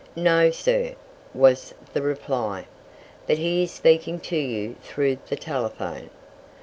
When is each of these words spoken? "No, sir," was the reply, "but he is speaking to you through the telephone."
"No, 0.15 0.49
sir," 0.49 0.95
was 1.31 1.75
the 1.93 2.01
reply, 2.01 2.65
"but 3.27 3.37
he 3.37 3.61
is 3.61 3.71
speaking 3.71 4.19
to 4.21 4.35
you 4.35 4.75
through 4.81 5.17
the 5.29 5.35
telephone." 5.35 6.09